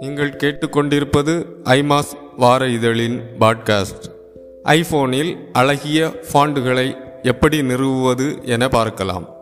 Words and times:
நீங்கள் 0.00 0.30
கேட்டுக்கொண்டிருப்பது 0.30 1.44
ஐமாஸ் 1.64 2.12
வார 2.36 2.68
இதழின் 2.68 3.20
பாட்காஸ்ட். 3.40 4.04
ஐபோனில் 4.62 5.36
அழகிய 5.52 6.10
ஃபாண்டுகளை 6.32 6.96
எப்படி 7.22 7.62
நிறுவுவது 7.62 8.44
என 8.44 8.68
பார்க்கலாம். 8.68 9.36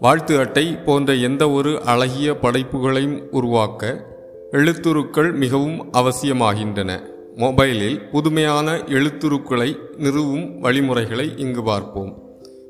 வாழ்த்து 0.00 0.38
அட்டை 0.38 0.76
போன்ற 0.84 1.14
எந்த 1.14 1.50
ஒரு 1.50 1.80
அழகிய 1.80 2.34
படைப்புகளையும் 2.34 3.28
உருவாக்க 3.30 4.04
எழுத்துருக்கள் 4.52 5.32
மிகவும் 5.32 5.92
அவசியமாகின்றன. 5.92 7.00
மொபைலில் 7.36 8.10
புதுமையான 8.10 8.76
எழுத்துருக்களை 8.76 9.76
நிறுவும் 9.96 10.60
வழிமுறைகளை 10.60 11.32
இங்கு 11.36 11.62
பார்ப்போம். 11.62 12.22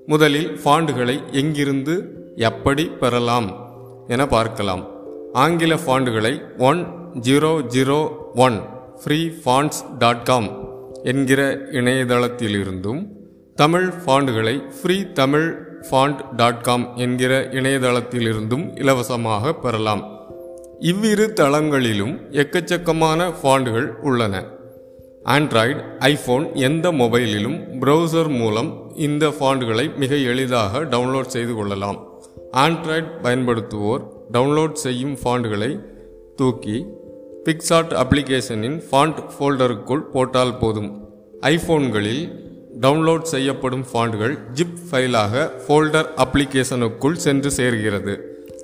முதலில் 0.07 0.51
ஃபாண்டுகளை 0.65 1.21
எங்கிருந்து 1.33 2.23
எப்படி 2.37 2.85
பெறலாம் 2.85 3.69
என 4.09 4.27
பார்க்கலாம். 4.27 4.87
ஆங்கில 5.33 5.75
ஃபாண்டுகளை 5.75 6.59
one 6.59 6.87
zero 7.21 7.65
zero 7.75 8.11
one 8.35 8.61
free 9.05 9.31
fonts 9.45 9.99
dot 9.99 10.25
com 10.25 10.49
என்கிற 11.03 11.55
இணையதளத்திலிருந்தும் 11.55 13.07
Tamil 13.55 13.93
ஃபாண்டுகளை 14.07 14.69
free 14.69 15.05
Tamil 15.13 15.67
font 15.91 16.35
dot 16.37 16.61
com 16.61 16.97
என்கிற 16.97 17.41
இணையதளத்திலிருந்தும் 17.41 18.79
இலவசமாக 18.79 19.55
பெறலாம். 19.55 20.05
இவ்விரு 20.79 21.33
தளங்களிலும் 21.37 22.15
எக்கச்சக்கமான 22.31 23.33
ஃபாண்டுகள் 23.43 23.87
உள்ளன. 24.01 24.45
ஆண்ட்ராய்டு 25.25 25.99
ஐபோன் 25.99 26.55
எந்த 26.55 26.93
மொபைலிலும் 26.93 27.59
ப்ரௌசர் 27.81 28.39
மூலம் 28.39 28.93
இந்த 28.95 29.29
ஃபாண்டுகளை 29.29 29.97
மிக 29.97 30.15
எளிதாக 30.15 30.85
டவுன்லோட் 30.85 31.35
செய்து 31.37 31.55
கொள்ளலாம். 31.55 32.14
ஆண்ட்ராய்ட் 32.57 33.11
பயன்படுத்துவோர் 33.23 34.03
டவுன்லோட் 34.33 34.73
செய்யும் 34.73 35.15
ஃபாண்டுகளை 35.15 35.81
தூக்கி 36.37 36.85
பிக்சாட் 37.45 37.93
அப்ளிகேஷனின் 38.03 38.83
ஃபாண்ட் 38.91 39.25
ஃபோல்டருக்குள் 39.39 40.01
போட்டால் 40.01 40.59
போதும். 40.59 41.09
ஐஃபோன்களில் 41.41 42.43
டவுன்லோட் 42.81 43.23
செய்யப்படும் 43.23 43.85
ஃபாண்டுகள் 43.93 44.39
ஜிப் 44.55 44.79
ஃபைலாக 44.91 45.51
ஃபோல்டர் 45.67 46.07
அப்ளிகேஷனுக்குள் 46.17 47.13
சென்று 47.13 47.51
சேர்கிறது. 47.51 48.21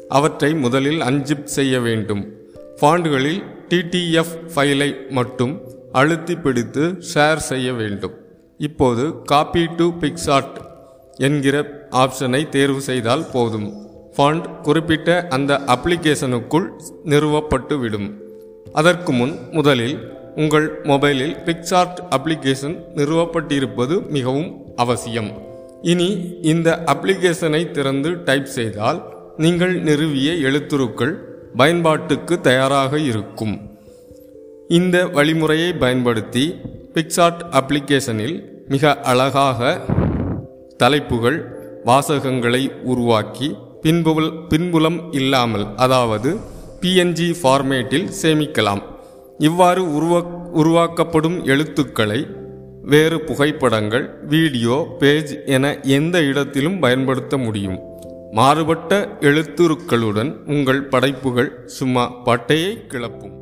அவற்றை 0.08 0.54
முதலில் 0.54 1.00
அன்ஜிப் 1.00 1.44
செய்ய 1.44 1.80
வேண்டும். 1.80 2.32
ஃபாண்டுகளில் 2.80 3.42
டிடிஎஃப் 3.68 4.34
ஃபைலை 4.54 5.08
மட்டும் 5.08 5.60
அழுத்தி 5.92 6.36
பிடித்து 6.36 7.02
ஷேர் 7.14 7.36
செய்ய 7.36 7.72
வேண்டும். 7.72 8.12
இப்போது 8.58 9.22
காப்பி 9.22 9.66
டு 9.66 9.92
பிக்சாட் 10.00 10.68
என்கிற 11.16 11.86
ஆப்ஷனை 11.90 12.48
தேர்வு 12.48 12.80
செய்தால் 12.80 13.24
போதும். 13.32 13.89
ஃபண்ட் 14.16 14.60
குறிப்பிட்ட 14.60 15.26
அந்த 15.28 15.60
அப்ளிகேஷனுக்குள் 15.66 16.66
நிறுவப்பட்டுவிடும். 17.04 18.08
அதற்கு 18.72 19.12
முன் 19.12 19.34
முதலில் 19.50 19.96
உங்கள் 20.36 20.82
மொபைலில் 20.82 21.36
பிக்சார்ட் 21.44 22.00
அப்ளிகேஷன் 22.16 22.76
நிறுவப்பட்டிருப்பது 22.94 24.08
மிகவும் 24.08 24.50
அவசியம். 24.76 25.30
இனி 25.82 26.08
இந்த 26.42 26.82
அப்ளிகேஷனை 26.86 27.70
திறந்து 27.70 28.22
டைப் 28.24 28.50
செய்தால் 28.58 29.00
நீங்கள் 29.36 29.74
நிறுவிய 29.82 30.30
எழுத்துருக்கள் 30.48 31.14
பயன்பாட்டுக்கு 31.56 32.40
தயாராக 32.40 32.98
இருக்கும். 32.98 33.54
இந்த 34.68 35.06
வழிமுறையை 35.06 35.78
பயன்படுத்தி 35.78 36.44
பிக்சார்ட் 36.94 37.42
அப்ளிகேஷனில் 37.60 38.36
மிக 38.68 38.92
அழகாக 39.00 39.80
தலைப்புகள் 40.76 41.38
வாசகங்களை 41.84 42.62
உருவாக்கி 42.84 43.56
பின்புல் 43.82 44.32
பின்புலம் 44.48 45.12
இல்லாமல் 45.12 45.66
அதாவது 45.76 46.36
பிஎன்ஜி 46.80 47.34
ஃபார்மேட்டில் 47.42 48.08
சேமிக்கலாம். 48.22 48.82
இவ்வாறு 49.38 49.82
உருவா 49.82 50.20
உருவாக்கப்படும் 50.52 51.44
எழுத்துக்களை 51.44 52.26
வேறு 52.82 53.20
புகைப்படங்கள் 53.20 54.18
வீடியோ 54.28 54.96
பேஜ் 54.98 55.38
என 55.46 55.80
எந்த 55.80 56.22
இடத்திலும் 56.22 56.78
பயன்படுத்த 56.78 57.36
முடியும். 57.36 57.78
மாறுபட்ட 58.32 59.16
எழுத்துருக்களுடன் 59.20 60.32
உங்கள் 60.46 60.82
படைப்புகள் 60.84 61.62
சும்மா 61.66 62.12
பட்டையை 62.24 62.86
கிளப்பும். 62.86 63.39